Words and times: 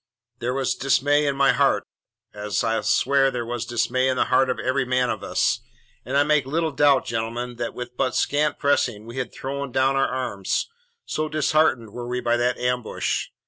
There 0.39 0.55
was 0.55 0.73
dismay 0.73 1.27
in 1.27 1.35
my 1.35 1.51
heart, 1.51 1.83
as 2.33 2.63
I'll 2.63 2.81
swear 2.81 3.29
there 3.29 3.45
was 3.45 3.67
dismay 3.67 4.07
in 4.07 4.17
the 4.17 4.25
heart 4.33 4.49
of 4.49 4.57
every 4.57 4.83
man 4.83 5.11
of 5.11 5.23
us, 5.23 5.59
and 6.03 6.17
I 6.17 6.23
make 6.23 6.47
little 6.47 6.71
doubt, 6.71 7.05
gentlemen, 7.05 7.57
that 7.57 7.75
with 7.75 7.95
but 7.97 8.15
scant 8.15 8.57
pressing 8.57 9.05
we 9.05 9.17
had 9.17 9.31
thrown 9.31 9.71
down 9.71 9.95
our 9.95 10.07
arms, 10.07 10.67
so 11.05 11.29
disheartened 11.29 11.93
were 11.93 12.07
we 12.07 12.19
by 12.19 12.35
that 12.35 12.57
ambush. 12.57 13.27